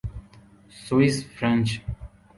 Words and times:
Swiss 0.83 1.17
French 1.35 1.67